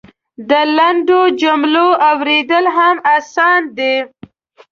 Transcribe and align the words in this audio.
د 0.49 0.51
لنډو 0.77 1.21
جملو 1.41 1.87
اورېدل 2.09 2.65
هم 2.77 2.95
اسانه 3.15 3.67
دی. 3.77 3.95